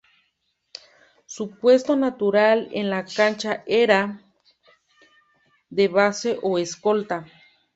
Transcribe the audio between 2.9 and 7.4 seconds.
cancha era el de base o escolta